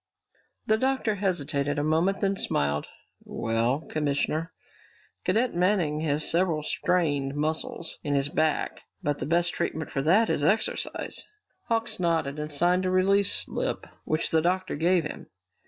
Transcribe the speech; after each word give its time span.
The 0.65 0.79
doctor 0.79 1.13
hesitated 1.13 1.77
a 1.77 1.83
moment 1.83 2.23
and 2.23 2.35
then 2.35 2.35
smiled. 2.43 2.87
"Well, 3.23 3.81
Commissioner, 3.81 4.51
Cadet 5.25 5.53
Manning 5.53 5.99
has 5.99 6.27
several 6.27 6.63
strained 6.63 7.35
muscles 7.35 7.99
in 8.03 8.15
his 8.15 8.27
back, 8.27 8.81
but 9.03 9.19
the 9.19 9.27
best 9.27 9.53
treatment 9.53 9.91
for 9.91 10.01
that 10.01 10.27
is 10.27 10.43
exercise." 10.43 11.27
Hawks 11.67 11.99
nodded 11.99 12.39
and 12.39 12.51
signed 12.51 12.87
a 12.87 12.89
release 12.89 13.31
slip 13.31 13.85
which 14.03 14.31
the 14.31 14.41
doctor 14.41 14.75
gave 14.75 15.03
him. 15.03 15.27